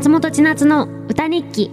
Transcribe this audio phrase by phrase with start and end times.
[0.00, 1.72] ち夏の歌日記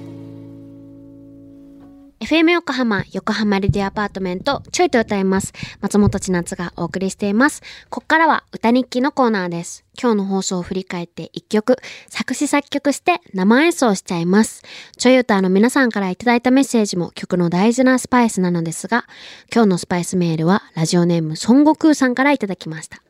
[2.19, 5.53] FM 横浜、横浜レディアパートメント、ちょいと歌います。
[5.79, 7.62] 松本千夏がお送りしています。
[7.91, 9.85] こっからは歌日記のコーナーです。
[10.01, 11.77] 今日の放送を振り返って一曲、
[12.09, 14.63] 作詞作曲して生演奏しちゃいます。
[14.97, 19.05] ちょい歌の皆さんからいただいたメッセージも曲の大事なスパイスなのですが、
[19.53, 23.03] 今日のスパイスメールはラジオネーム孫悟空さんからいただきました。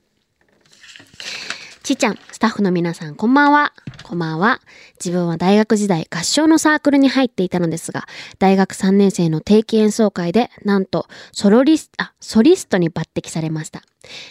[1.83, 3.71] ちーちゃん、スタッフの皆さん、こんばんは。
[4.07, 4.61] こんばんは。
[5.03, 8.05] 自分は大学時代、合唱のサークルに入っていたのですが、
[8.37, 13.81] 大学3年生の定期演奏会で、なんと、ソロリス、あ、ソリストに抜擢されました。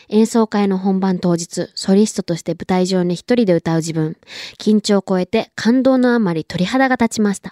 [0.08, 4.16] 演奏会の本番当日、ソリストとして舞台上に一人で歌う自分、
[4.60, 7.50] 緊張を超えて感動のあまり鳥肌が立ちました。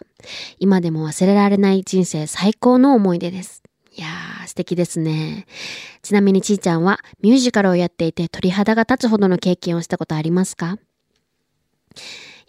[0.61, 3.65] 今でも忘れられない人生最高の思い出です。
[3.97, 5.47] いやー、素敵ですね。
[6.03, 10.79] ちなみにちーちゃんはミュージカルをやっていて鳥肌が立つほどの経験をしたことありますか？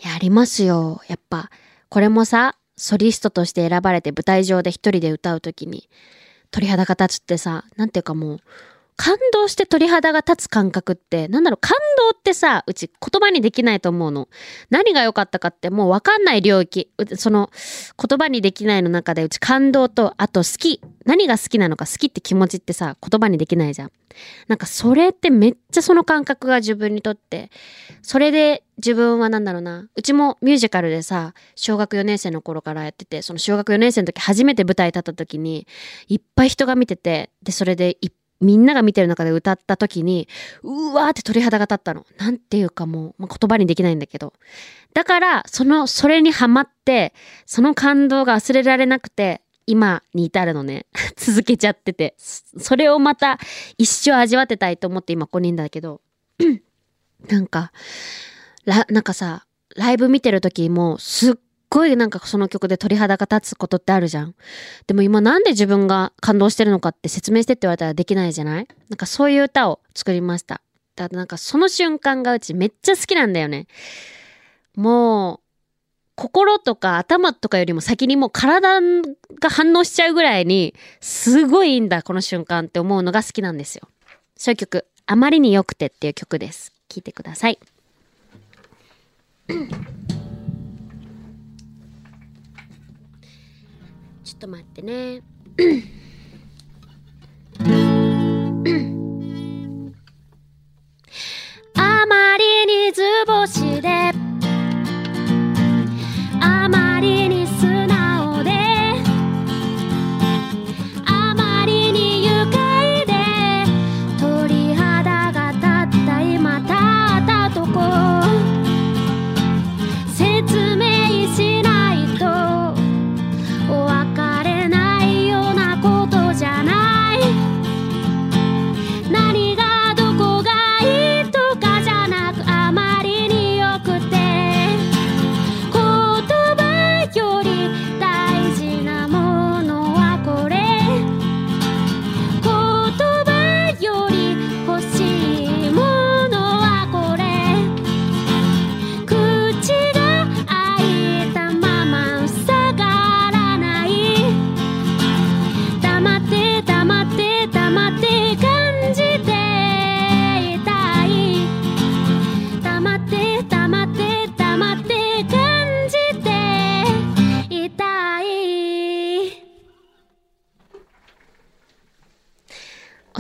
[0.04, 1.02] や、りますよ。
[1.08, 1.50] やっぱ、
[1.90, 5.90] これもさ、ソリストとして選ばれて舞台上で一人で歌う時に
[6.54, 8.40] 鳥肌が立つってさ、なんていうかもう、
[8.96, 11.72] 感動して鳥肌が立つ感覚って、なんだろう、感
[12.12, 14.30] 動ってさ、うち言葉にできないと思うの。
[14.70, 16.90] 何が良かったかってもうわかんない領域。
[17.16, 17.50] その
[17.98, 20.82] 言葉にできないの中でうち感動と、あと好き。
[21.06, 23.92] 何が好きなのか好きって気持ちってさ、言葉にできないじゃん。
[24.48, 27.50] なんかそれってめっちゃその感覚が自分にとって、
[28.02, 35.68] それで自分はなんだろうな、うちもミュージカルでさ、小学4年生の頃からやってて、その小学4年生の時初めて舞台立った時に、
[36.08, 40.28] いっぱい人が見てて、で、それでいっぱいみんなが見てる中で歌った時に、
[40.62, 42.06] うわーって鳥肌が立ったの。
[42.18, 44.34] なんていうかもう、まあ、言葉にできないんだけど。
[44.94, 47.14] だから、その、それにハマって、
[47.46, 50.86] その感動が忘れられなくて、今に至るのね。
[51.16, 52.16] 続けちゃってて。
[52.18, 53.40] それをまた
[53.78, 56.02] 一生味わってたいと思って今ここにいるんだけど。
[57.30, 57.72] なんか、
[58.66, 61.36] ら、なんかさ、ライブ見てる時もすっ
[61.74, 64.36] ごいなんかその曲で鳥肌が立つことってあるじゃん。
[64.86, 68.68] でも今なんで自分が感動してるのかって説明してって言われたらできないじゃない？
[68.90, 70.62] なんかそういう歌を作りました。
[70.96, 73.66] だからなんかその瞬間がうちめっちゃ好きなんだよね。
[74.76, 75.40] もう、
[76.16, 83.88] 心とか頭とかよりも先にもう体が反応しちゃうぐらいに、すごいいいんだ、この瞬間って思うのが好きなんですよ。
[84.38, 86.72] そういう曲、あまりに良くてっていう曲です。
[86.90, 87.58] 聴いてください。
[94.34, 95.22] ちょっと待ってね。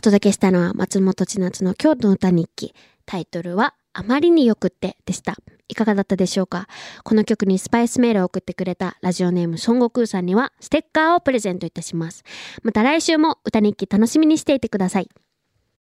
[0.03, 2.75] 届けしたのは松本千夏の京都の歌日記。
[3.05, 5.37] タイトルはあまりによくってでした。
[5.69, 6.67] いかがだったでしょうか？
[7.05, 12.25] この曲にスパイスメールを送ってくれたラジオネーム孫悟空さんにはステッカーをプレゼントいたします。
[12.63, 15.09] また来週も歌日記楽しみにしていてください。